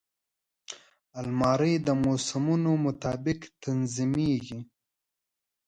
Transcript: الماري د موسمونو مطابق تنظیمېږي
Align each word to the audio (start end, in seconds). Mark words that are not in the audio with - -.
الماري 1.19 1.73
د 1.85 1.87
موسمونو 2.03 2.71
مطابق 2.85 3.39
تنظیمېږي 3.63 4.59